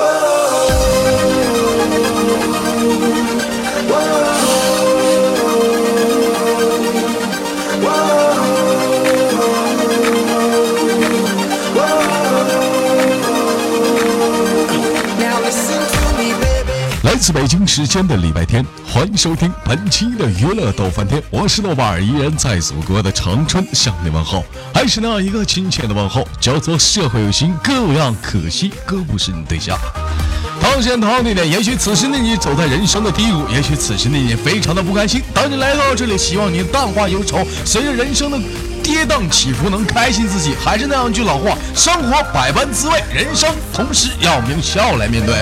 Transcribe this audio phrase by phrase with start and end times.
[0.00, 0.39] 来
[17.20, 29.78] 自北京时间的礼拜天，欢迎收听本期的娱乐逗翻天，我是豆瓣儿，依然在祖国的长春向你问候，还是那一个亲切的问候，叫做社会有心哥有样，可惜哥不是你对象。
[30.62, 35.22] 同时间同地点，也许此时的你走在人生的低谷，也许此时的你非常的不开心。
[35.34, 38.38] 当你来到这里，希望你淡化忧愁，随着人生的
[38.82, 40.54] 跌宕起伏，能开心自己。
[40.62, 45.36] 还是那样一句老话，生活百般滋味，人生同时要用笑来面对。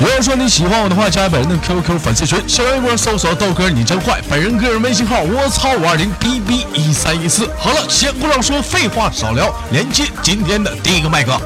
[0.00, 7.50] 如果说你喜欢我的话，加本人的 QQ 粉丝群，小微博搜索豆哥你真坏，本人个人微信号我操五二零 bb 一三一四。
[7.58, 11.40] 好了，闲不少说，废话少聊，连接今天的第一个麦克。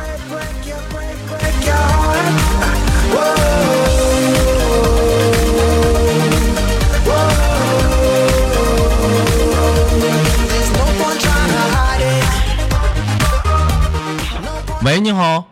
[14.85, 15.45] 喂，你好，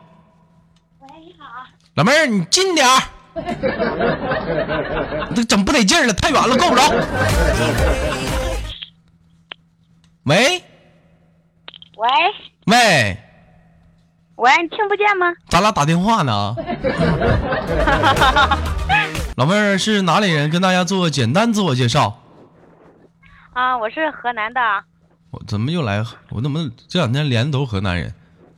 [0.98, 1.46] 喂，你好，
[1.94, 3.00] 老妹儿，你近点儿，
[5.36, 6.82] 这整不得劲儿了，太远了，够不着。
[10.24, 10.60] 喂
[11.96, 12.08] 喂
[12.66, 13.16] 喂，
[14.34, 15.32] 喂，你听不见吗？
[15.48, 16.56] 咱俩打电话呢。
[19.36, 20.50] 老妹儿是哪里人？
[20.50, 22.20] 跟大家做个简单自我介绍。
[23.52, 24.60] 啊，我是河南的，
[25.30, 26.04] 我怎么又来？
[26.30, 28.12] 我怎么这两天连的都是河南人？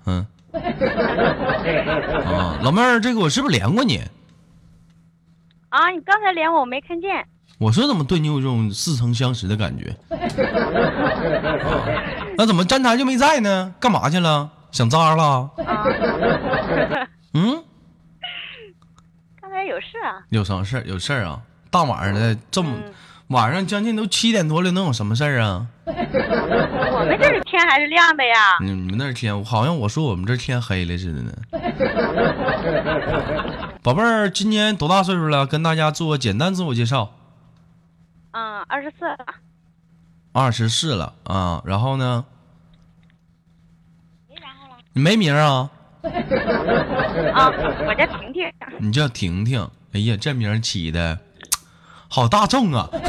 [0.06, 0.26] 嗯。
[2.24, 3.98] 啊，老妹儿，这个我是不是连过你？
[5.70, 7.26] 啊，你刚才连我，我没看见。
[7.58, 9.90] 我说怎么对你有这种似曾相识的感觉？
[10.10, 10.18] 啊
[12.36, 13.74] 那怎么站台就没在呢？
[13.78, 14.50] 干嘛去了？
[14.72, 15.50] 想渣了？
[15.64, 15.84] 啊，
[17.34, 17.62] 嗯，
[19.40, 20.24] 刚才有事啊。
[20.30, 20.84] 有什么事儿？
[20.86, 21.40] 有事儿啊？
[21.70, 22.92] 大晚上的这么嗯
[23.32, 25.66] 晚上将近都七点多了，能有什么事儿啊？
[25.86, 28.34] 我们这里天还是亮的呀。
[28.60, 31.32] 你你们那儿天，好像我说我们这儿天黑了似的呢。
[33.82, 35.46] 宝贝儿，今年多大岁数了？
[35.46, 37.14] 跟大家做个简单自我介绍。
[38.32, 39.16] 嗯，二十四了。
[40.32, 42.24] 二十四了啊，然后呢？
[44.28, 44.76] 没然后了。
[44.92, 45.70] 你没名儿啊？
[47.34, 47.50] 啊，
[47.86, 48.52] 我叫婷婷。
[48.78, 49.66] 你叫婷婷。
[49.92, 51.18] 哎呀，这名起的
[52.14, 52.90] 好大众啊！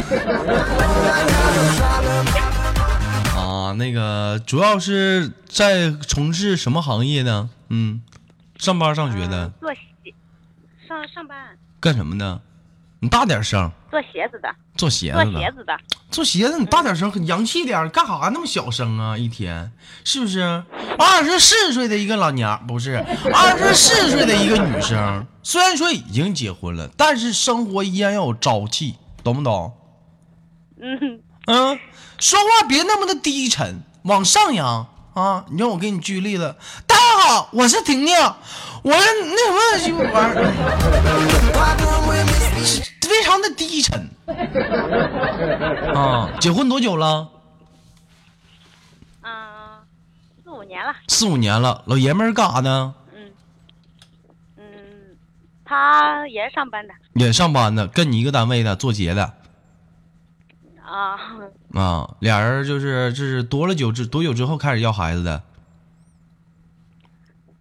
[3.35, 7.49] 啊，那个主要是在从事什么行业呢？
[7.67, 8.01] 嗯，
[8.57, 9.51] 上班上学的
[10.87, 11.37] 上上班
[11.81, 12.39] 干什么的？
[13.03, 14.47] 你大点声，做鞋子的，
[14.77, 15.37] 做鞋子的。
[15.37, 15.77] 鞋子的。
[16.09, 19.17] 做鞋子，你大点声，很洋气点儿，干啥那么小声啊？
[19.17, 19.73] 一天
[20.05, 20.63] 是不是？
[20.97, 23.03] 二十四岁的一个老娘，不是
[23.33, 29.73] 二十四岁的一个女生，虽然说已经结婚了，但是生活依然要有朝气，懂不懂？
[30.79, 31.79] 嗯，嗯，
[32.21, 35.43] 说话别那么的低沉，往上扬啊！
[35.49, 36.55] 你让我给你举个例子，
[36.87, 38.13] 大家好，我是婷婷，
[38.81, 40.43] 我是那什么玩意儿，
[43.01, 44.09] 非常的低沉
[45.95, 46.29] 啊！
[46.41, 47.29] 结婚多久了？
[49.21, 49.79] 啊，
[50.43, 50.93] 四五年了。
[51.07, 52.93] 四五年了，老爷们儿干啥呢？
[53.15, 53.31] 嗯，
[54.57, 54.65] 嗯，
[55.63, 56.93] 他也是上班的。
[57.13, 59.33] 也上班的，跟你一个单位的，做鞋的
[60.85, 61.17] 啊，
[61.73, 62.15] 啊。
[62.19, 65.41] 俩人就是这是多了久之多久之后开始要孩子的？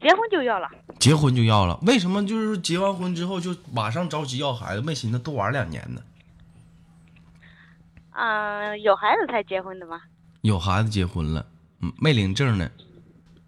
[0.03, 0.69] 结婚就要了。
[0.99, 6.03] 结婚就要了，为什么就是结完婚之后就马上着急要孩子，没寻思多玩两年呢？
[8.11, 10.03] 嗯，有孩子才结婚的吗？
[10.43, 11.47] 有孩子结婚了，
[11.81, 12.69] 嗯，没领证呢，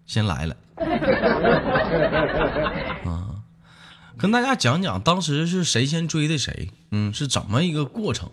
[0.05, 0.55] 先来了。
[3.05, 3.35] 啊，
[4.17, 8.29] 跟大家讲讲当时是谁先追的谁，嗯，是怎么一个过程？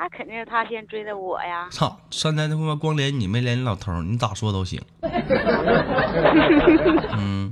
[0.00, 1.68] 那那肯定是他先追的我呀。
[1.70, 4.80] 操，刚才他妈光连你没连你老头儿，你咋说都行。
[7.18, 7.50] 嗯，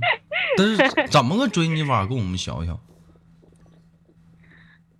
[0.57, 0.77] 但是
[1.09, 2.07] 怎么个追你法？
[2.07, 2.75] 跟我们学学。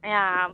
[0.02, 0.48] 哎呀，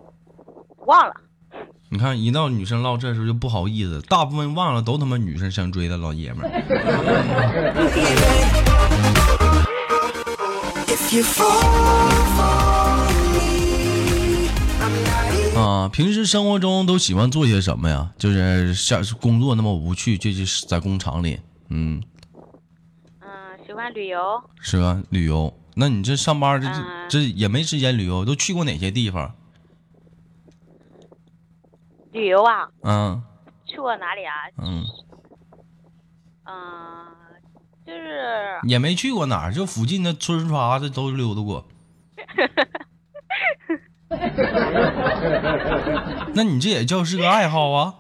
[0.86, 1.14] 忘了。
[1.92, 6.50] 你看，一到女生唠这时候就不好意思，大部分忘了都他妈女生想追的老爷们儿。
[15.56, 18.14] 啊，平时生活中都喜欢做些什么呀？
[18.18, 22.04] 就是像工作那么无趣，就就是在工厂里，嗯，
[23.22, 23.30] 嗯，
[23.66, 24.20] 喜欢旅游。
[24.60, 25.02] 是吧？
[25.10, 25.54] 旅游。
[25.76, 29.34] 那你这上班这这嗯这也没时间旅游，都去过哪些地方？
[32.12, 33.24] 旅游啊，嗯
[33.66, 34.34] 去过哪里啊？
[34.58, 34.84] 嗯，
[36.46, 36.54] 嗯，
[37.86, 41.66] 就是也没去过哪儿，就附近的村啥的都溜达过。
[46.34, 47.94] 那你这也叫是个爱好啊？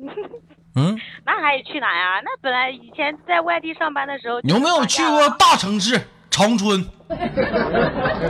[0.76, 2.20] 嗯，那还去哪呀？
[2.24, 6.00] 那本来以前在外地上班的时候，有没有去过大城市
[6.30, 6.86] 长春，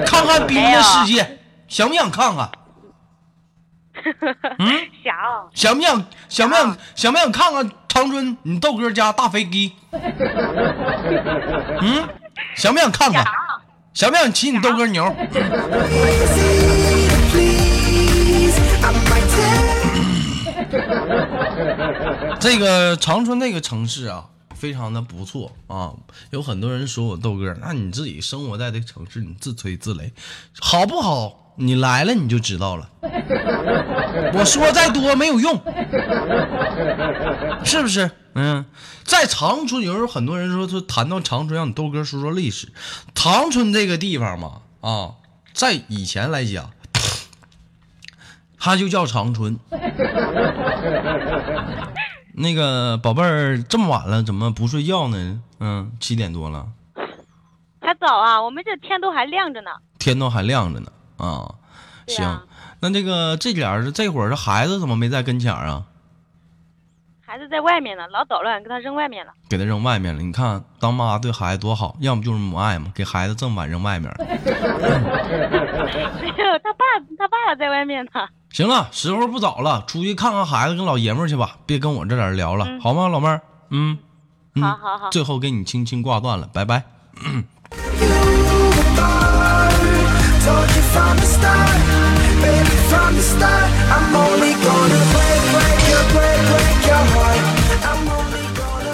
[0.07, 1.39] 看看冰的世界？
[1.69, 2.51] 想不想看看？
[4.59, 5.15] 嗯，想
[5.53, 9.73] 想不想想不想想不想看看长春你豆哥家大飞机？
[11.83, 12.09] 嗯，
[12.57, 13.23] 想不想看看？
[14.01, 15.05] 想不想骑你豆哥牛
[22.41, 24.25] 这个长春那个城市啊，
[24.55, 25.93] 非常的不错啊。
[26.31, 30.11] 有很多人说我豆哥，那你自己生活在这个城市，你自吹自擂，
[30.59, 31.53] 好不好？
[31.57, 32.89] 你来了你就知道了。
[34.33, 35.61] 我说再多没有用，
[37.67, 38.11] 是不是？
[38.35, 38.65] 嗯，
[39.05, 42.73] 在长春，有时候很多人说说谈到长春，让你豆哥说说历史。
[43.15, 45.15] 长春这个地方嘛，啊，
[45.53, 46.71] 在以前来讲，
[48.59, 49.59] 它就叫长春。
[52.33, 55.43] 那个宝贝儿，这么晚了怎么不睡觉呢？
[55.59, 56.69] 嗯，七点多了，
[57.81, 59.71] 还早啊，我们这天都还亮着呢。
[59.99, 60.93] 天都还亮着呢。
[61.19, 61.57] 啊，
[62.07, 62.47] 行，
[62.81, 65.85] 那这个这点儿这会儿这孩子怎么没在跟前儿啊？
[67.31, 69.31] 孩子在外面呢，老捣乱，给他扔外面了。
[69.49, 70.21] 给他扔外面了。
[70.21, 74.17] 你看当妈对孩子多好，要么就是母爱嘛，给孩子这么晚扔外面儿。
[74.19, 74.25] 没
[76.27, 76.85] 有，他爸
[77.17, 78.11] 他爸在外面呢。
[78.51, 83.41] 行了，时候不早了，出去看看孩子，跟老爷们去吧，别跟我这点儿聊了，好吗，老妹儿？
[83.71, 83.97] 嗯，
[84.57, 86.83] 嗯好好好最后给你轻轻挂断了，拜拜。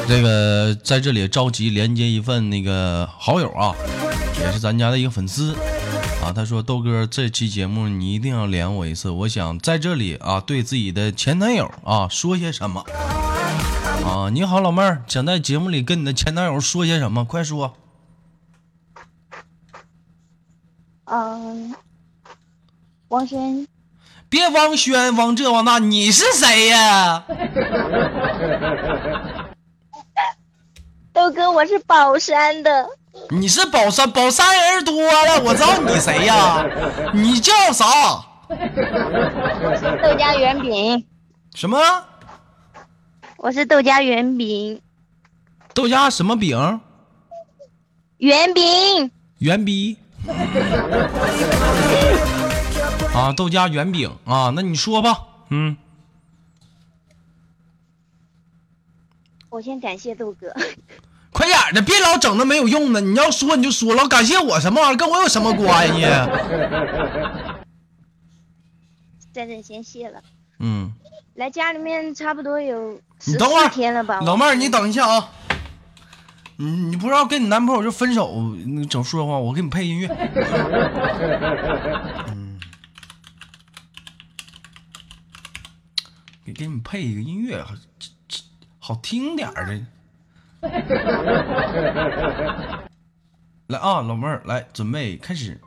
[0.09, 3.75] 这个在这里着急连接一份那个好友啊
[4.41, 5.55] 也是咱家的一个粉丝。
[6.23, 12.85] 啊他说豆哥这期节目你一定要连我一次我想在这里啊对自己的前男友啊说些什么。
[14.05, 17.75] 啊你好老妹儿想在节目里跟你的前男友说些什么快说。
[21.05, 21.75] 嗯
[23.09, 23.67] 王轩
[24.29, 27.25] 别汪轩，汪这汪那，你是谁呀？
[31.13, 32.87] 豆哥，我是宝山的，
[33.31, 36.65] 你是宝山，宝山人多了，我知道你谁呀？
[37.15, 37.87] 你叫啥？
[40.03, 41.05] 豆家圆饼，
[41.55, 41.79] 什么
[43.39, 44.81] 我是豆家圆饼，
[45.73, 46.81] 豆家什么饼？
[48.19, 49.97] 圆饼，圆逼。
[53.17, 55.19] 啊，豆家圆饼啊，那你说吧，
[55.49, 55.75] 嗯，
[59.49, 60.53] 我先感谢豆哥，
[61.33, 63.01] 快点儿的，别老整那没有用的。
[63.01, 66.03] 你要说你就说，老感谢我什么玩意儿，跟我有什么关系？
[69.33, 70.23] 在这先谢了。
[70.59, 70.93] 嗯，
[71.37, 74.21] 来家里面差不多有十你等会儿四天了吧？
[74.21, 75.31] 老妹儿，你等一下啊。
[76.59, 78.33] 你你不知道跟你男朋友就分手，
[78.67, 80.09] 那整说话，我给你配音乐。
[86.47, 87.75] 给给你们配一个音乐，好
[88.79, 89.85] 好听点儿的。
[93.67, 95.61] 来啊，老妹儿，来准备开始，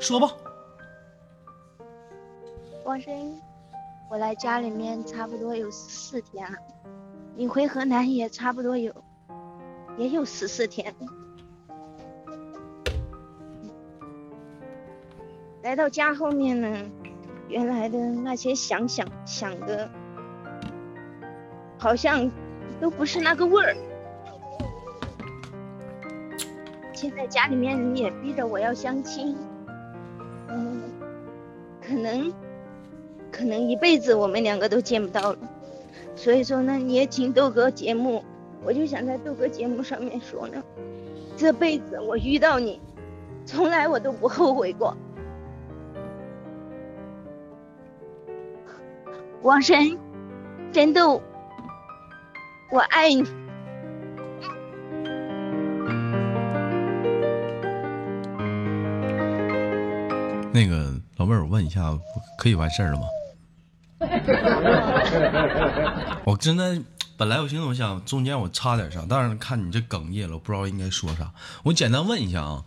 [0.00, 0.28] 说吧。
[2.84, 3.40] 王生，
[4.10, 6.58] 我来家里面差不多有十四天了，
[7.36, 8.92] 你回河南也差不多有，
[9.96, 10.92] 也有十四天。
[15.62, 16.68] 来到家后面呢，
[17.50, 19.90] 原来的那些想想想的，
[21.76, 22.30] 好像
[22.80, 23.76] 都不是那个味儿。
[26.92, 29.36] 现在家里面人也逼着我要相亲，
[30.48, 30.80] 嗯，
[31.84, 32.32] 可能
[33.32, 35.38] 可能一辈子我们两个都见不到了。
[36.14, 38.22] 所以说呢，你也听豆哥节目，
[38.62, 40.62] 我就想在豆哥节目上面说呢，
[41.36, 42.80] 这辈子我遇到你，
[43.44, 44.96] 从来我都不后悔过。
[49.42, 49.98] 王神，
[50.70, 51.22] 真豆，
[52.70, 53.22] 我爱你。
[60.52, 61.98] 那个老妹儿，我问一下，
[62.36, 63.06] 可以完事儿了吗？
[66.26, 66.78] 我真的
[67.16, 71.32] 本来我寻思我想中间我插点啥，但是看你这哽咽了，我不知道应该说啥。
[71.62, 72.62] 我简单问一下啊，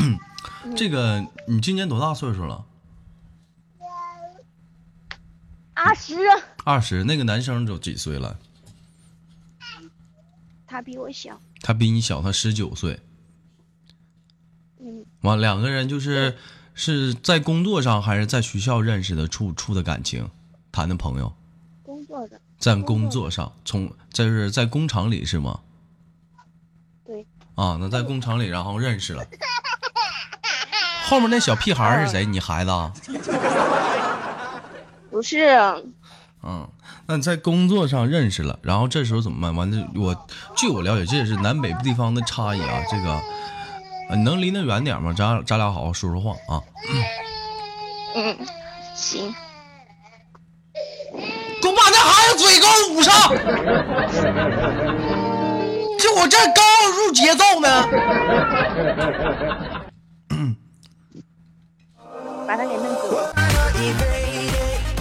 [0.76, 2.62] 这个你今年多大岁数了？
[5.86, 6.14] 二十，
[6.64, 7.04] 二十。
[7.04, 8.36] 那个男生都几岁了？
[10.66, 13.00] 他他比我小，他比你小，他十九岁。
[14.78, 16.36] 嗯，完，两个人就是
[16.74, 20.28] 是在工作上还是在学校认识的，处处的感情，
[20.70, 21.32] 谈的朋友，
[21.82, 25.60] 工作的，在工作上，从这是在工厂里是吗？
[27.06, 27.24] 对，
[27.54, 29.24] 啊，那在工厂里然后认识了。
[31.04, 32.26] 后面那小屁孩是谁？
[32.26, 32.92] 你孩子啊？
[35.16, 35.46] 不是，
[36.42, 36.68] 嗯，
[37.06, 39.56] 那你在工作上认识了，然后这时候怎么办？
[39.56, 40.14] 完了，我
[40.54, 42.82] 据我了解，这也是南北地方的差异啊。
[42.90, 43.18] 这个，
[44.10, 45.14] 呃你能离得远点吗？
[45.16, 46.60] 咱咱俩好好说说话啊。
[48.14, 48.36] 嗯，
[48.94, 49.34] 行，
[51.62, 53.32] 给我把那孩子嘴给我捂上！
[55.98, 57.88] 这我这刚要入节奏呢。
[62.46, 63.16] 把他给弄走。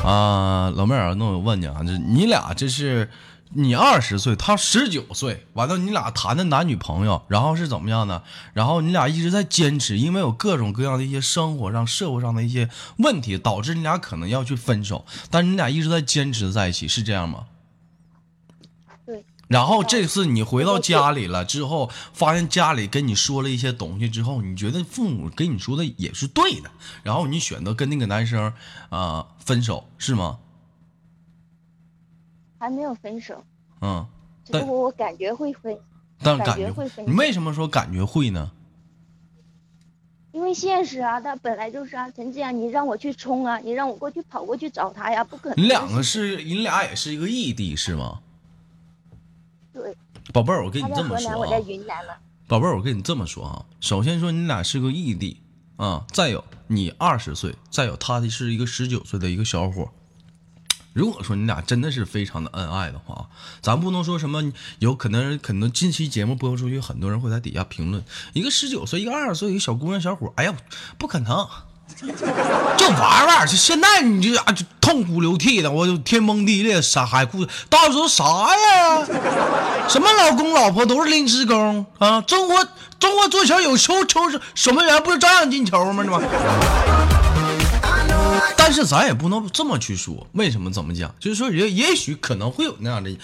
[0.06, 3.10] 啊，老妹儿，那我问你啊，这你俩这是
[3.50, 8.22] 你二十岁，他十九岁，完了你俩谈的男女朋友，然后是怎么样呢？
[8.54, 17.46] 然后你俩一直在坚持，因为有各种各样的一些生活上、社会上的一些问题，导致你俩可能要去分手，但是你俩一直在坚持在一起，是这样吗？
[19.48, 19.54] 对。
[19.56, 26.72] 然后这次你回到家里了之后，发现家里跟你说了一些东西之后，你觉得父母跟你说的也是对的，
[27.04, 28.52] 然后你选择跟那个男生
[28.90, 30.40] 啊、分手，是吗？
[32.58, 33.44] 还没有分手，
[33.82, 34.08] 嗯，
[34.44, 35.78] 只但不过我感觉会分，
[36.24, 38.52] 但感觉觉会分你为什么说感觉会呢？
[40.32, 45.64] 因为现实啊，他本来就是啊，陈志阳，你让我去冲啊，你让我过去跑过去找他呀，不可能。
[45.64, 48.22] 你两个是你俩也是一个异地是吗？
[49.76, 49.94] 对，
[50.32, 52.18] 宝贝儿，我跟你这么说啊，云南了。
[52.48, 55.42] 宝贝儿，我跟你这么说啊，首先说你俩是个异地
[55.76, 59.90] 啊，再有你二十岁，再有他的是一个十九岁的一个小伙。
[60.94, 63.30] 如果说你俩真的是非常的恩爱的话，
[63.62, 68.02] 咱不能说什么有可能可能近期节目播出去，很多人会在底下评论
[68.32, 70.56] 一个十九岁，一个二十岁，一个小姑娘小伙，哎呀，
[70.98, 71.46] 不可能，
[72.78, 73.56] 就玩玩就。
[73.56, 79.06] 现在你这啊，就痛哭流涕的，我就天崩地裂，山海枯，到时候啥呀？
[79.88, 82.20] 什么老公老婆都是临时工啊！
[82.22, 82.68] 中国
[83.00, 84.20] 中国足球有球球
[84.54, 86.04] 守门员不是照样进球吗？
[86.04, 86.22] 这吗？
[88.58, 91.14] 但是咱也不能这么去说，为什么怎么讲？
[91.20, 93.16] 就是说也也许可能会有那样的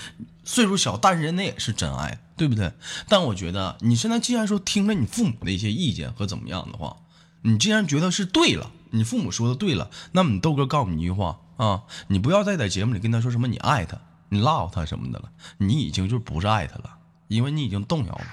[0.45, 2.71] 岁数小，但是人家也是真爱，对不对？
[3.09, 6.95] 但我觉得你现在既然说听了你父母的一些意见和怎么样的话，
[7.43, 13.97] 你既然觉得是对了，你父母说的对了，那么你豆哥告诉你一句话啊，你不要再在节目里跟他说什么你爱他，
[14.29, 15.25] 你 love 他什么的了，
[15.57, 16.89] 你已经就不是爱他了，
[17.27, 18.25] 因为你已经动摇了。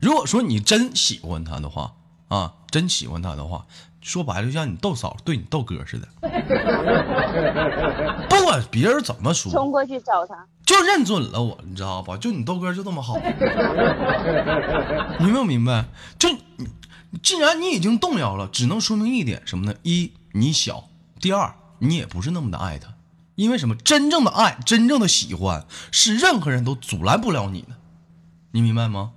[0.00, 1.92] 如果说你真喜欢他的话
[2.28, 3.66] 啊，真喜欢他的话，
[4.00, 6.08] 说白了就像你豆嫂对你豆哥似的，
[8.30, 12.16] 不管别人怎么说，冲过去找他，就认准了我，你知道吧？
[12.16, 13.18] 就你豆哥就这么好，
[15.18, 15.84] 你明不明白？
[16.18, 16.66] 就你，
[17.22, 19.74] 既然你已经动摇了，只能说明一点什么呢？
[19.82, 20.88] 一，你小；
[21.20, 22.94] 第二，你也不是那么的爱他，
[23.34, 23.74] 因为什么？
[23.74, 27.76] 真正的爱，真正的喜欢，是任何人都阻拦不了你的，
[28.52, 29.12] 你明白吗？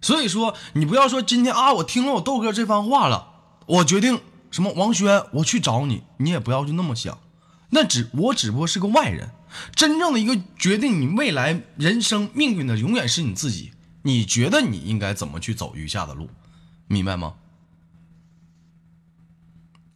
[0.00, 3.28] 所以说，你不要说今天啊，我听了我豆哥这番话了，
[3.66, 4.18] 我决定
[4.50, 7.18] 什么王轩，我去找你，你也不要就那么想，
[7.68, 9.30] 那只我只不过是个外人，
[9.74, 13.72] 真正的一个决定你未来人生命运的，永远是你自己。
[14.02, 16.30] 你觉得你应该怎么去走余下的路，
[16.86, 17.34] 明白吗？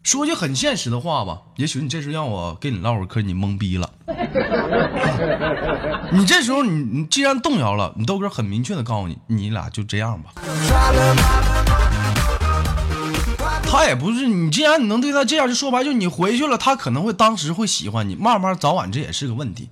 [0.03, 3.91] 说句很现实的话吧，也许你这时候让我跟你唠会嗑，你懵逼了。
[6.13, 10.35] 你这时候你你既然动摇了，你豆哥很明确的告诉你，你俩就这样吧。
[13.63, 19.71] 他也不是你，既然你能对他这样，就说白，就你回去了，他可能会当时会喜欢你，慢慢早晚这也是个问题。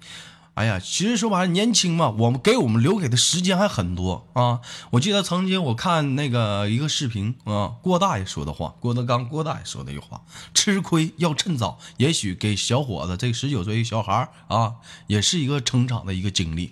[0.54, 4.60] 哎呀，其实说白了，年轻嘛，我们给我们留给的时间还很多啊。
[4.90, 10.20] 我记得曾经我看那个一个视频啊，郭大爷说的话，郭德纲郭大爷说的一句话：
[10.52, 11.78] 吃亏要趁早。
[11.96, 14.74] 也许给小伙子这十九岁一小孩啊，
[15.06, 16.70] 也是一个成长的一个经历。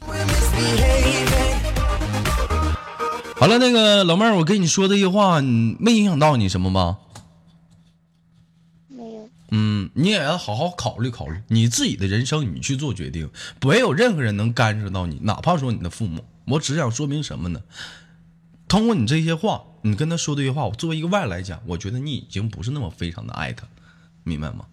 [3.37, 6.99] 好了，那个老妹儿，我跟你说这些话，没影响到你什么吗？
[9.51, 13.31] 嗯，你也要好好考虑考虑你自己的人生，你去做决定，
[13.61, 16.25] 没有任何人能干涉到你，哪怕说你的父母。
[16.47, 17.63] 我只想说明什么呢？
[18.69, 23.67] 通过你这些话，你跟他说这些话，我作为一个外来讲，我觉得你已经不是那么非常的爱他，
[24.23, 24.67] 明白吗？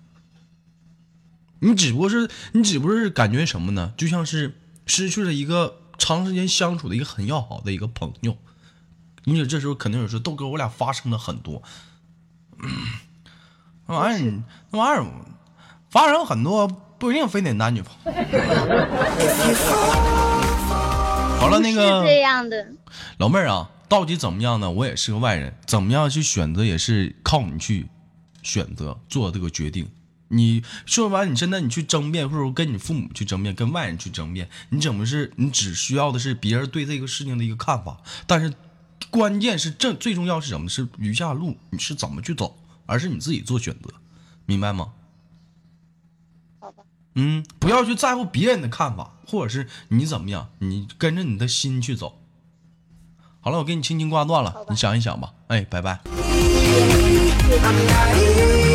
[1.60, 3.94] 你只不过是你只不过是感觉什么呢？
[3.98, 8.38] 就像是失去了一个长时间相处的一个很要好的一个朋友。
[9.24, 11.64] 你说这时候肯定有说豆哥，我俩发生了很多，
[13.88, 14.34] 那玩意儿，
[14.72, 15.06] 那玩意儿
[15.90, 16.68] 发生很多
[16.98, 18.12] 不一定非得男女朋友。
[21.40, 22.68] 好了，那个这样的，
[23.18, 24.70] 老妹儿啊，到底怎么样呢？
[24.70, 27.88] 我也是个外人，怎么样去选择也是靠你去
[28.44, 29.90] 选择做这个决定。
[30.30, 35.32] 你说完，你现在你去争辩，或者说跟你父母去争辩，跟外人去争辩，你怎么是？
[35.38, 38.54] 你只需要的是别人对这个事情的一个看法，但是
[39.10, 40.68] 关键是这最重要是什么？
[40.68, 43.94] 是余下路你是怎么去走，而是你自己做选择，
[44.48, 44.94] 明白吗？
[46.60, 52.20] 好吧，嗯，不要去在乎别人的看法，或者是你怎么样，你跟着你的心去走。
[53.40, 55.34] 好了，我给你轻轻挂断了你想一想吧。
[55.48, 56.02] 哎，拜拜。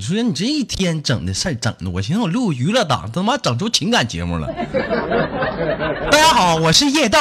[0.00, 4.48] 你说，你这一天整的事儿整的，我寻思我录娱乐档，他妈整出情感节目了。
[6.10, 7.18] 大家好，我是叶豆。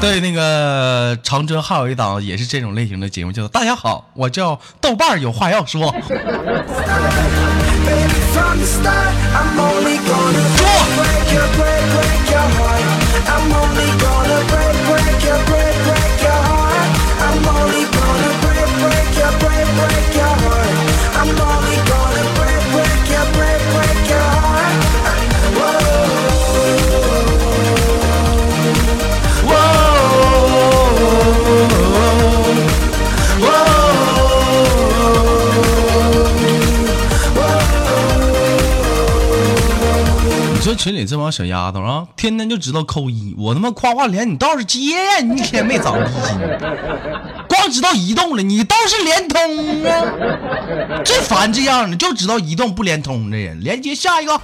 [0.00, 5.92] 对，那个长春还有一档也是这种类型的节目，叫做《大家好，我叫豆瓣儿有话要说》。
[9.54, 9.98] Baby,
[40.78, 46.38] 群里这帮小丫头啊，天天就知道扣一，我他妈夸夸连你倒是接呀，你一天没长记性，
[47.48, 51.02] 光知道移动了，你倒是联通啊！
[51.04, 54.40] 最烦这样的，就知道移动不联通的人，连接下一个。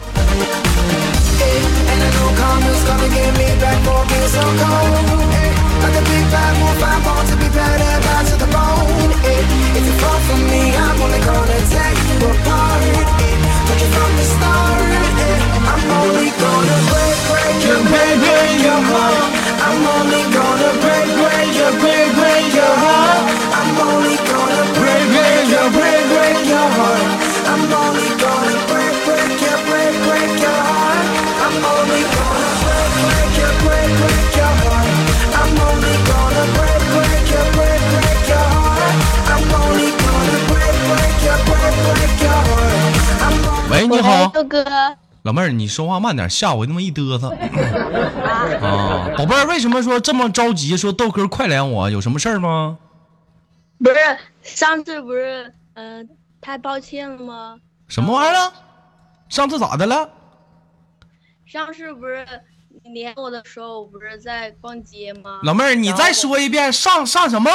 [43.70, 44.64] 喂，你好，豆哥，
[45.24, 47.30] 老妹儿，你说话慢点，吓我那么一嘚瑟。
[48.60, 50.76] 啊，宝贝儿，为什么说这么着急？
[50.76, 52.76] 说豆哥快连我，有什么事儿吗？
[53.78, 53.96] 不是
[54.42, 57.56] 上次不是嗯、呃太抱歉了吗？
[57.88, 58.52] 什么玩意儿啊？
[59.30, 60.10] 上次咋的了？
[61.46, 62.26] 上次不是
[62.84, 65.40] 你连我的时候，我不是在逛街吗？
[65.42, 67.50] 老妹儿，你再说一遍，上上什么？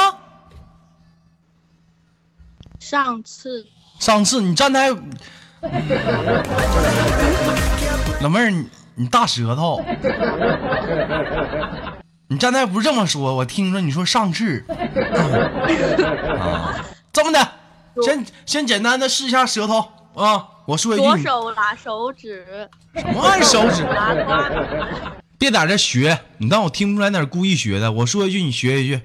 [2.80, 3.64] 上次
[4.00, 4.90] 上次你站台，
[8.20, 9.82] 老妹儿，你你大舌头，
[12.28, 14.64] 你站台不是这么说，我听说你说上次，
[16.38, 17.48] 啊，这么的，
[18.02, 23.86] 先先简单的试一下舌头啊，我说一句，左手拿手指，什么玩意手指？
[25.38, 27.90] 别在这学，你当我听不出来那是故意学的。
[27.92, 29.00] 我说一句，你学一句。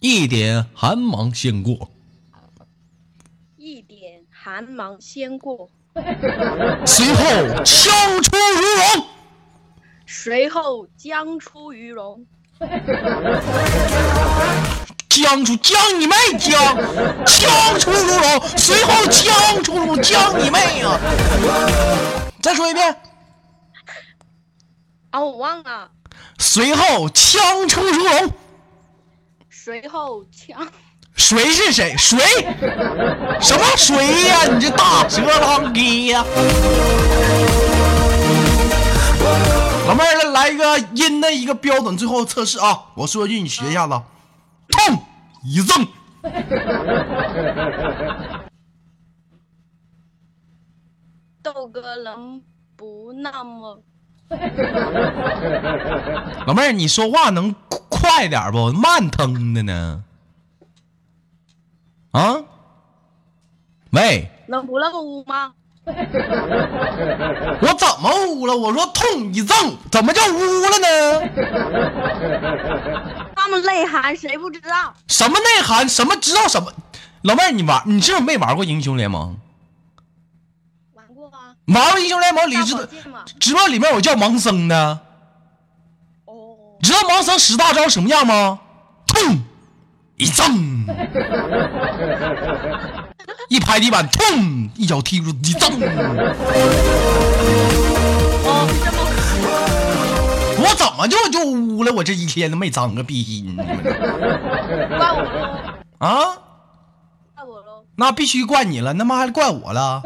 [0.00, 1.90] 一点寒芒先过，
[4.46, 5.68] 寒芒先过，
[6.86, 9.08] 随后枪出如龙。
[10.06, 12.24] 随后将出于龙。
[15.08, 16.76] 将出将你妹将，
[17.26, 20.96] 枪出如龙，随后枪出如龙，将你妹呀、
[22.40, 22.96] 再说一遍，
[25.10, 25.90] 啊，我忘了。
[26.38, 28.30] 随后枪出如龙。
[29.50, 30.68] 随后枪，
[31.16, 31.96] 谁是谁？
[31.96, 32.18] 谁？
[33.40, 36.24] 什么谁呀、你这大舌浪鸡呀、
[39.88, 42.84] 老妹儿，来来一个音的一个标准，最后测试啊！
[42.94, 44.00] 我说一句，你学一下子。
[44.68, 45.02] 痛！
[45.42, 45.86] 一赠。
[51.42, 52.42] 豆哥能
[52.76, 53.80] 不那么
[56.46, 57.54] 老妹儿，你说话能
[57.88, 58.70] 快点不？
[58.72, 60.02] 慢腾的呢？
[62.16, 62.36] 啊？
[63.90, 65.52] 喂，能不那么污吗？
[65.86, 68.56] 我怎么污了？
[68.56, 71.20] 我说痛一赠，怎么叫污了呢？
[73.36, 74.94] 他们内涵谁不知道？
[75.08, 75.86] 什么内涵？
[75.88, 76.72] 什么知道什么？
[77.22, 79.36] 老妹儿，你玩你是不是没玩过英雄联盟？
[80.94, 82.80] 玩过啊，玩过英雄联盟里知道。
[83.38, 85.00] 知道里面有叫盲僧的，
[86.24, 88.58] 哦，知道盲僧使大招什么样吗？
[89.06, 89.38] 砰！
[90.16, 90.84] 一赠。
[93.48, 95.70] 一拍地板，砰，一脚踢出去，噌。
[98.44, 98.98] 哦，这么
[100.58, 101.92] 我怎么就就污了？
[101.92, 103.64] 我这一天都没长个逼心怪
[105.12, 106.08] 我喽，啊！
[107.34, 107.84] 怪我喽。
[107.96, 110.02] 那必须怪你了，他妈还怪我了。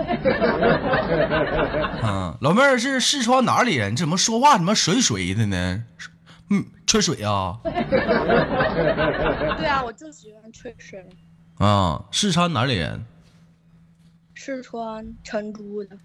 [2.02, 3.94] 嗯， 老妹儿是四川哪里人？
[3.94, 5.84] 怎么说话怎么水水的呢？
[6.50, 7.56] 嗯，缺水啊？
[7.62, 7.70] 对
[9.64, 11.06] 啊，我就喜欢吹水。
[11.58, 13.06] 啊，四川哪里人？
[14.34, 15.96] 四川成都的，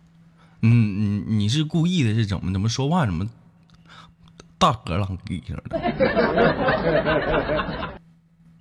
[0.62, 2.14] 嗯，你你是故意的？
[2.14, 3.28] 是怎么怎么说话怎么
[4.60, 5.82] 大河浪地似的？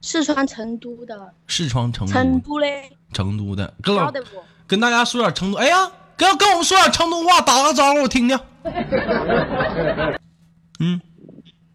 [0.01, 4.29] 四川成都的，四川成都成都都嘞，成都的，跟老晓得不？
[4.67, 5.59] 跟大家说点成都。
[5.59, 5.77] 哎呀，
[6.17, 8.41] 跟跟我们说点成都话，打个招呼我听听。
[10.81, 10.99] 嗯，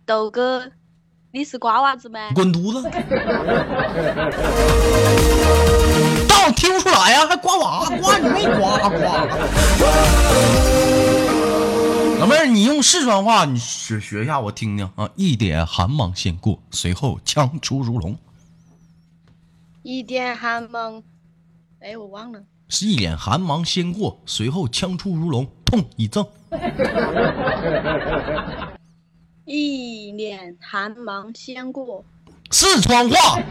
[0.10, 0.72] 豆哥，
[1.32, 2.32] 你是瓜娃子吗？
[2.34, 2.89] 滚犊子！
[6.28, 9.28] 但我听不出来呀，还瓜娃瓜，你没瓜瓜。
[12.19, 15.08] 老妹儿，你用四川话，你学学一下，我听听啊。
[15.15, 18.17] 一点寒芒先过，随后枪出如龙。
[19.84, 21.04] 一点寒芒，
[21.82, 22.41] 哎，我忘了。
[22.67, 26.26] 是一脸寒芒先过，随后枪出如龙，痛一正。
[29.52, 32.06] 一脸寒芒先过，
[32.52, 33.42] 四川话，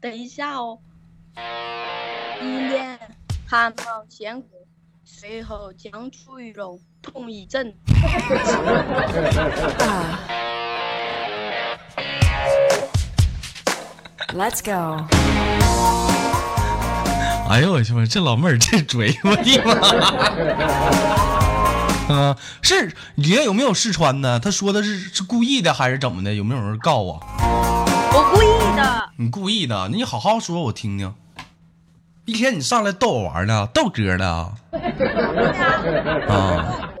[0.00, 0.80] 等一下哦。
[2.40, 2.98] 一脸
[3.46, 4.48] 寒芒先过，
[5.04, 7.72] 随后将出于龙，痛一阵。
[14.34, 15.06] Let's go.
[17.48, 21.31] 哎呦我去妈，这老妹儿这嘴，我的妈！
[22.08, 24.38] 啊，是爷有没有试穿呢？
[24.40, 26.34] 他说的是是故意的还是怎么的？
[26.34, 27.20] 有没有人告我？
[28.14, 31.14] 我故意的，你故意的，你好好说，我听听。
[32.24, 34.52] 一天你上来逗我玩呢，逗哥呢？
[36.28, 36.92] 啊，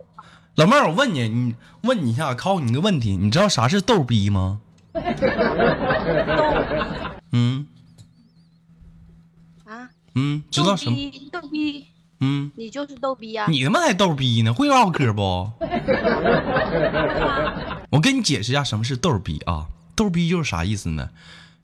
[0.56, 4.60] 老妹儿，我问你，你问你一下，考你个问题，你知道啥是逗逼吗？
[7.32, 7.66] 嗯
[9.64, 10.96] 啊，嗯，知道什么？
[11.30, 11.86] 逗逼，
[12.24, 13.46] 嗯，你就是逗逼啊！
[13.48, 15.50] 你他妈才逗逼呢，会唠嗑不？
[17.90, 19.66] 我跟你解释一下什么是逗逼啊？
[19.96, 21.10] 逗逼就是啥意思呢？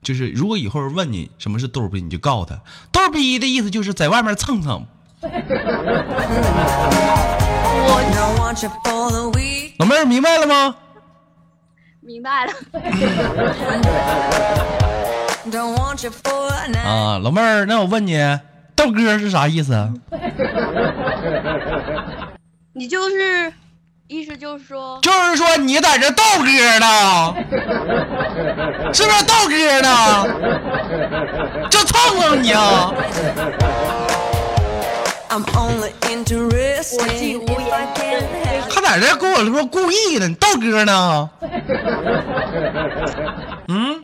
[0.03, 2.59] 就是如果以后问你什么是逗逼，你就告诉他，
[2.91, 4.85] 逗逼的意思就是在外面蹭蹭。
[9.77, 10.75] 老妹儿明白了吗？
[12.01, 12.53] 明白了.
[16.83, 18.17] 啊，老妹儿，那我问你，
[18.75, 19.73] 逗哥是啥意思？
[22.79, 23.51] 啊你就是，
[24.07, 27.35] 意思就是说，就是说你在这逗哥呢，
[28.93, 30.25] 是不是逗哥呢？
[31.69, 32.93] 就蹭蹭你啊
[35.29, 37.69] 我既无言
[38.69, 41.29] 还在这跟我说故意的，你逗哥呢？
[43.67, 44.01] 嗯，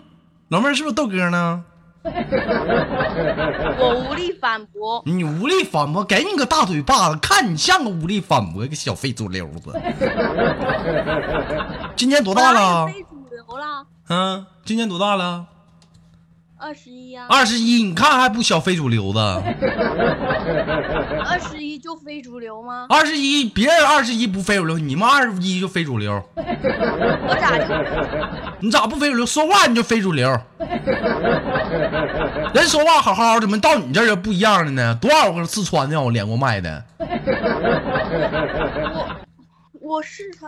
[0.49, 1.63] 老妹儿是不是逗哥呢？
[3.79, 5.01] 我无力反驳。
[5.05, 9.73] 你无力反驳，给你个大嘴巴子，看你像个无力反驳个小非主流子。
[11.95, 12.87] 今年多大了
[14.09, 15.45] 嗯，今年多大了？
[16.65, 19.19] 二十一呀，二十一，你看还不小非主流子？
[21.23, 22.87] 二十一就非主流吗？
[22.89, 26.23] 二十一，别人二十一不非主流，你们二十一就非主流。
[26.35, 27.65] 我咋就
[28.61, 29.23] 你咋不非主流？
[29.27, 30.27] 说话你就非主流。
[32.55, 34.97] 人说话好好的，怎么到你这儿就不一样了呢？
[34.99, 36.83] 多少个四川的让我连过麦的？
[38.91, 39.07] 我
[39.79, 40.47] 我是他，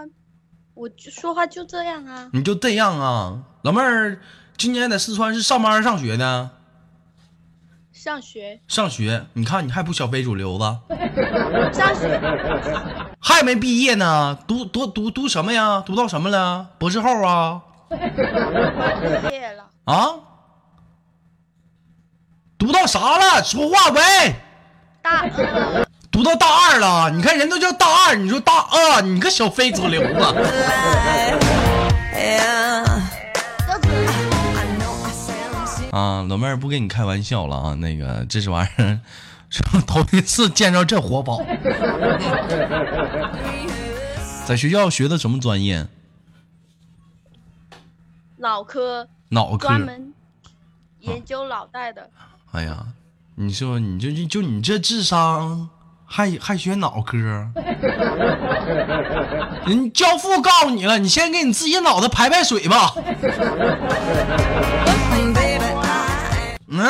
[0.73, 2.27] 我就说话就这样啊。
[2.33, 3.37] 你就这样啊？
[3.61, 4.19] 老妹儿，
[4.57, 6.49] 今年在四川是上班上学呢？
[7.93, 10.63] 上学上学，你看你还不小非主流子，
[11.73, 12.19] 上学，
[13.19, 15.83] 还没毕业呢，读读读读什么呀？
[15.85, 16.69] 读到什么了？
[16.79, 17.61] 博士后啊？
[17.89, 20.09] 毕业了，啊？
[22.57, 23.43] 读到啥了？
[23.43, 24.35] 说话喂！
[25.03, 30.19] 大二读到大二了，你看人都叫大二，你说大二，你个小非主流子！
[35.97, 38.99] 啊，老妹儿不跟你开玩笑了啊，那个这是玩意儿，
[39.49, 41.41] 是头一次见着这活宝。
[44.45, 45.87] 在学校学的什么专业？
[48.37, 49.69] 脑科脑科。
[49.69, 50.13] 专门
[50.99, 52.11] 研究脑袋的，
[52.51, 52.85] 哎呀，
[53.33, 55.67] 你说你就就就你这智商，
[56.05, 57.17] 还还学脑科？
[59.65, 62.93] 人教父告诉你了，你先给你自己脑袋排排水吧。
[66.67, 66.85] 嗯，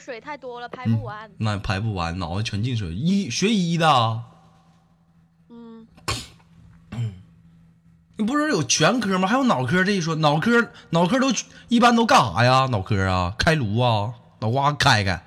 [0.00, 1.30] 水太多了，排嗯不完。
[1.38, 2.94] 那拍不完，脑子全进水。
[2.94, 4.22] 医学医的啊，
[5.48, 5.86] 嗯，
[8.16, 9.28] 你不是有全科吗？
[9.28, 11.26] 还有脑科这一说，脑科脑科都
[11.68, 12.66] 一般都干啥呀？
[12.70, 15.22] 脑科啊，开颅啊，脑瓜开开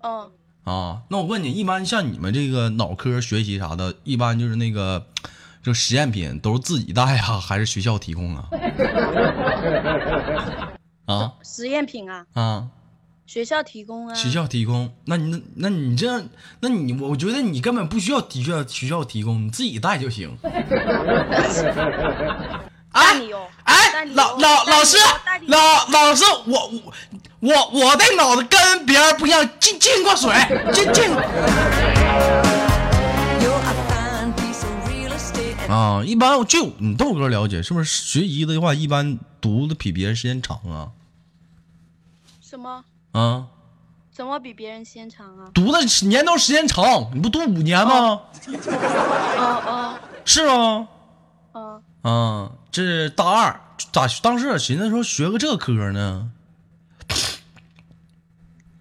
[0.00, 0.30] 嗯，
[0.64, 1.02] 啊。
[1.08, 5.06] 那我问你，一般像你们这个脑科学习啥的，一般就是那个
[5.62, 8.48] 就实验品都是自己带啊，还是学校提供啊？
[11.06, 12.68] 啊实验品啊，啊！
[13.26, 14.14] 学校提供啊。
[14.14, 16.28] 学校提供，那你那那你这样，
[16.60, 20.36] 那你我觉得你根本不需要学校学校提供，你自己带就行。
[22.92, 24.96] 哎带，你老老老师
[25.46, 26.92] 老老师，我我
[27.40, 30.32] 我我的脑子跟别人不一样，进进过水，
[30.72, 31.10] 进进
[35.68, 36.02] 啊。
[36.06, 40.92] 一般就你豆哥了解，是不是学医的话，一般读的比别人时间长啊？
[42.56, 42.82] 什么？
[43.12, 43.46] 啊，
[44.10, 45.50] 怎么比别人时间长啊？
[45.52, 48.22] 读的年头时间长，你不读五年吗？
[48.48, 50.88] 嗯嗯 是吗？
[51.52, 53.60] 嗯，啊，这是大二，
[53.92, 56.30] 咋当时寻思说学个这科呢？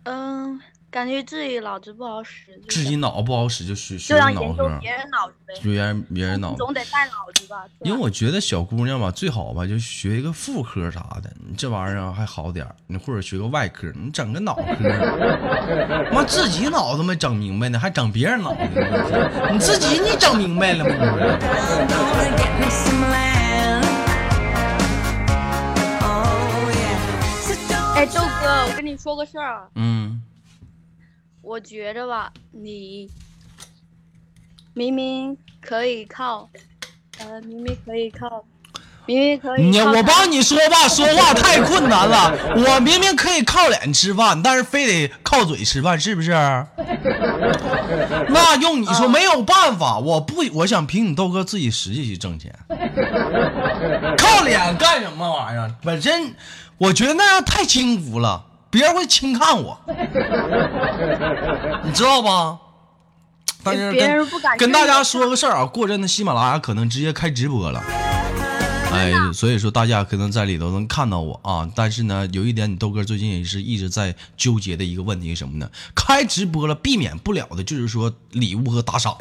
[0.04, 0.62] 嗯，
[1.06, 7.58] 感觉自己脑子不好使，就自己脑不好使就学学别人脑子呗，学别人别人脑子总得带脑子吧？
[7.58, 20.91] 吧因为我觉得小姑娘吧，最好吧就学一个妇科啥的，你这玩意儿还好点儿你或者学个外科，你整个脑科，妈自己脑子没整明白呢，还整别人脑子呢，你自己你整明白了吗
[26.02, 26.26] ？Oh
[27.96, 30.14] 哎，豆哥，我跟你说个事儿，嗯，
[31.45, 33.08] 我觉着吧，你
[34.73, 36.49] 明明可以靠，
[37.19, 38.43] 呃，明明可以靠，
[39.05, 42.36] 明明可以你我帮你说话，说话太困难了。
[42.55, 46.31] 我明明可以靠脸吃饭，但是非得靠嘴吃饭，是不是？
[48.29, 52.51] 那用你说没有办法，我不，我想凭你豆哥自己实际去挣钱。
[54.17, 55.71] 靠脸干什么玩意儿？
[55.84, 56.34] 本身
[56.79, 58.43] 我觉得那样太轻浮了，
[58.76, 59.80] 别人会轻看我，
[61.86, 62.60] 你知道吧？
[63.64, 67.82] 但是跟跟大家说个事儿啊，过阵子喜马拉雅可能直接开直播了。
[68.92, 75.70] 哎，所以说大家可能在里头能看到我啊，但是呢，有一点你豆哥最近也是一直在纠结的一个问题是什么呢？
[75.96, 79.16] 开直播了，避免不了的就是说礼物和打赏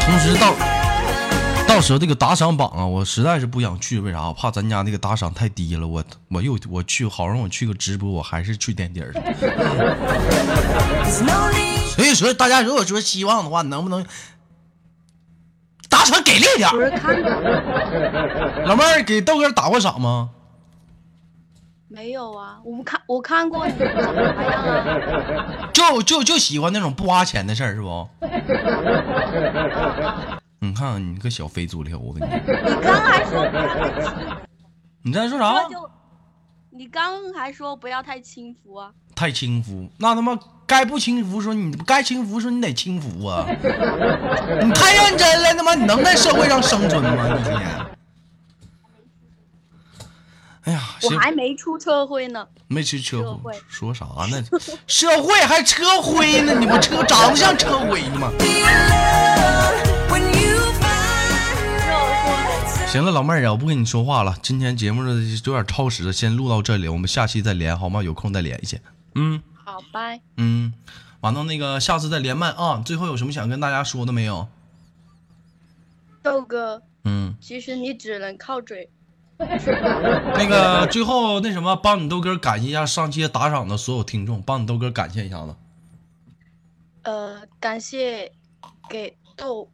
[0.00, 0.52] 同时到
[1.68, 4.28] 到时候这个打赏榜啊，我实在是不想去，为啥？
[4.28, 9.12] 我怕咱家那个打赏太低了，我我又我去，好让我去个直播，我还是去垫底儿。
[11.94, 14.06] 所以说，大家如果说希望的话，能不能
[15.88, 16.70] 打赏给力点
[18.64, 20.30] 老妹儿给豆哥打过赏吗？
[21.88, 22.58] 没有啊？
[22.64, 25.70] 我不看，我看过你怎么样啊？
[25.72, 28.08] 就就就喜欢那种不花钱的事儿，是不？
[30.58, 32.38] 你看看你个小非主流子，你你
[32.82, 35.54] 刚还说不要太轻，你在说啥
[36.70, 38.90] 你刚还说不要太轻浮啊？
[39.14, 43.46] 太轻浮，那他妈该不轻浮说你该轻浮说你得轻浮啊！
[43.48, 47.34] 你太认真了，他妈你能在社会上生存吗？
[47.34, 47.62] 你今天。
[50.64, 52.46] 哎呀，我还没出车祸呢。
[52.66, 54.44] 没出车社灰会，说啥呢？
[54.86, 56.52] 社会还车灰呢？
[56.58, 58.30] 你不车长得像车灰吗？
[62.96, 64.38] 行了，老妹儿啊，我不跟你说话了。
[64.42, 68.02] 今天节目呢有点超时了，先录到这里，我们下期再连好吗？
[68.02, 68.80] 有空再联系。
[69.14, 70.22] 嗯好，拜。
[70.38, 70.72] 嗯，
[71.20, 72.82] 完了那个下次再连麦啊。
[72.82, 74.48] 最后有什么想跟大家说的没有？
[76.22, 78.88] 豆哥，嗯，其实你只能靠嘴。
[79.36, 85.54] 那个最后那什么，帮你豆哥感谢一下上期打赏的所有听众，帮你豆哥感谢一下子。
[87.02, 88.32] 呃，感谢
[88.88, 89.68] 给豆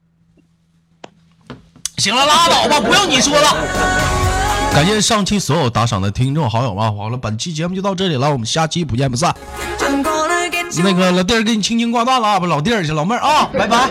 [2.02, 3.54] 行了，拉倒吧，不用你说了。
[4.72, 9.32] 感谢上期所有打赏的听众好友们，好了，本期节目就到这里了，我们下期不见不散。
[10.82, 13.88] 那个老弟儿给你轻轻挂断了啊，不老弟儿去，老妹儿啊，拜拜。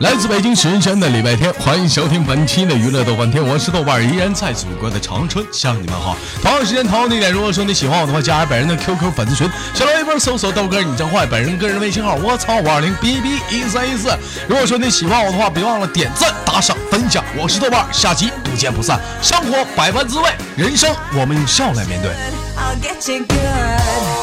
[0.00, 6.16] 来自北京时间的礼拜天，欢迎收听本期的娱乐豆瓣天，我是豆瓣，依然在祖国的长春向你们好。
[6.40, 14.08] 同样时间同样地点，如果说你喜欢我的话，加入本人的 QQ 粉丝群，小微博搜索豆哥你真坏，本人个人微信号我操五二零 B B 一三一四。
[14.48, 17.22] 如果说你喜欢我的话，别忘了点赞、打赏、分享。
[17.36, 18.98] 我是豆瓣，下期不见不散。
[19.20, 22.10] 生活百般滋味，人生我们用笑来面对。
[22.56, 24.19] I'll get you good.